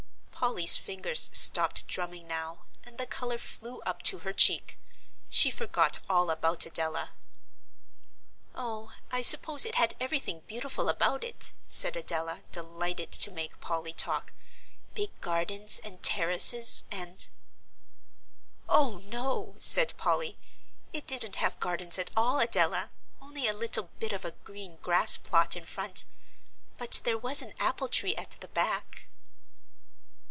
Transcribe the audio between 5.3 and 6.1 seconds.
forgot